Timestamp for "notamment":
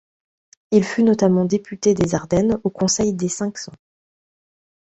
1.03-1.45